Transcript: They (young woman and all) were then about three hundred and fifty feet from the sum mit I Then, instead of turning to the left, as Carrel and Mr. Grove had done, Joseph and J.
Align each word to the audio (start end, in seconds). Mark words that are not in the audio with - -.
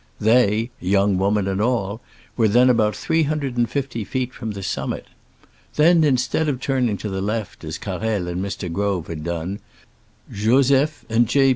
They 0.19 0.71
(young 0.79 1.19
woman 1.19 1.47
and 1.47 1.61
all) 1.61 2.01
were 2.35 2.47
then 2.47 2.71
about 2.71 2.95
three 2.95 3.21
hundred 3.21 3.55
and 3.55 3.69
fifty 3.69 4.03
feet 4.03 4.33
from 4.33 4.53
the 4.53 4.63
sum 4.63 4.89
mit 4.89 5.05
I 5.11 5.45
Then, 5.75 6.03
instead 6.03 6.49
of 6.49 6.59
turning 6.59 6.97
to 6.97 7.09
the 7.11 7.21
left, 7.21 7.63
as 7.63 7.77
Carrel 7.77 8.27
and 8.27 8.43
Mr. 8.43 8.67
Grove 8.73 9.05
had 9.05 9.23
done, 9.23 9.59
Joseph 10.33 11.05
and 11.07 11.27
J. 11.29 11.49